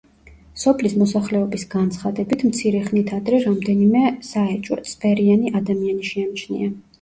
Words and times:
სოფლის 0.59 0.93
მოსახლეობის 1.01 1.65
განცხადებით 1.73 2.45
მცირე 2.53 2.81
ხნით 2.87 3.13
ადრე 3.19 3.43
რამდენიმე 3.45 4.03
საეჭვო, 4.31 4.79
წვერიანი 4.95 5.55
ადამიანი 5.61 6.11
შეამჩნია. 6.11 6.73